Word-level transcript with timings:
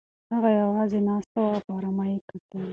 هغه 0.33 0.49
یوازې 0.61 0.99
ناسته 1.07 1.35
وه 1.41 1.49
او 1.53 1.59
په 1.65 1.71
ارامۍ 1.77 2.09
یې 2.13 2.19
کتل. 2.29 2.63